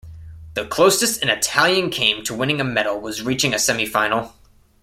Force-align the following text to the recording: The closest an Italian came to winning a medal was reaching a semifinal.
The 0.55 0.65
closest 0.65 1.21
an 1.21 1.29
Italian 1.29 1.91
came 1.91 2.23
to 2.23 2.33
winning 2.33 2.59
a 2.59 2.63
medal 2.63 2.99
was 2.99 3.21
reaching 3.21 3.53
a 3.53 3.57
semifinal. 3.57 4.31